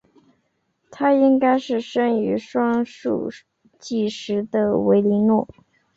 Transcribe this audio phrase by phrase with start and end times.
[0.89, 3.29] 她应该是生于双树
[3.77, 5.47] 纪时的维林诺。